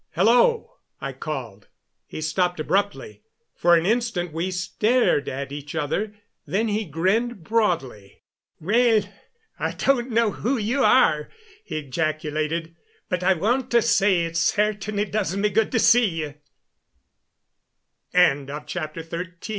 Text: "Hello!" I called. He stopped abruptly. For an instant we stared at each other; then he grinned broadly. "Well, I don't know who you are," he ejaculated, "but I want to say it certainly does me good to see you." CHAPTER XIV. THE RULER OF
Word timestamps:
"Hello!" 0.15 0.77
I 0.99 1.13
called. 1.13 1.67
He 2.07 2.21
stopped 2.21 2.59
abruptly. 2.59 3.21
For 3.55 3.75
an 3.75 3.85
instant 3.85 4.33
we 4.33 4.49
stared 4.49 5.29
at 5.29 5.51
each 5.51 5.75
other; 5.75 6.15
then 6.43 6.69
he 6.69 6.85
grinned 6.85 7.43
broadly. 7.43 8.23
"Well, 8.59 9.03
I 9.59 9.73
don't 9.73 10.09
know 10.09 10.31
who 10.31 10.57
you 10.57 10.83
are," 10.83 11.29
he 11.63 11.77
ejaculated, 11.77 12.75
"but 13.09 13.23
I 13.23 13.35
want 13.35 13.69
to 13.69 13.81
say 13.83 14.25
it 14.25 14.37
certainly 14.37 15.05
does 15.05 15.37
me 15.37 15.49
good 15.51 15.71
to 15.71 15.77
see 15.77 16.05
you." 16.07 16.29
CHAPTER 18.11 18.49
XIV. 18.49 18.93
THE 19.11 19.17
RULER 19.19 19.27
OF 19.43 19.47